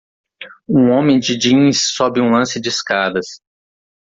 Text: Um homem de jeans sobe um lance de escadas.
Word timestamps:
Um 0.67 0.89
homem 0.89 1.19
de 1.19 1.37
jeans 1.39 1.93
sobe 1.93 2.19
um 2.19 2.31
lance 2.31 2.59
de 2.59 2.69
escadas. 2.69 3.39